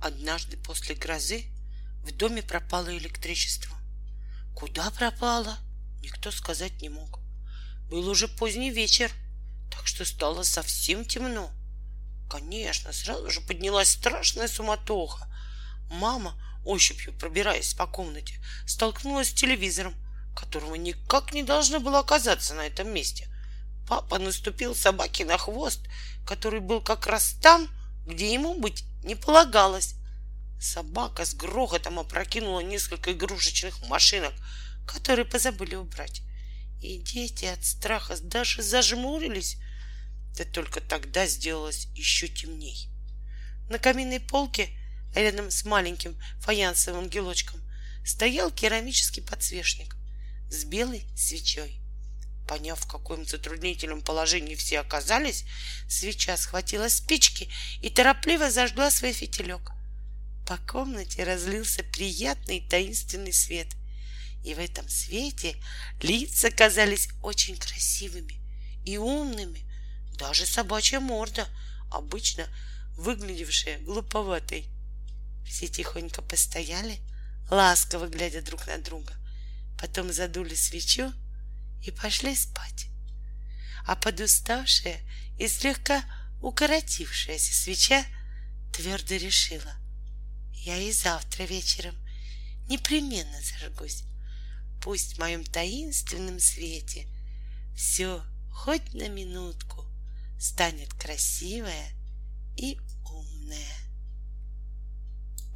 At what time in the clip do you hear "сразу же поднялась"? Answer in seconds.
12.94-13.90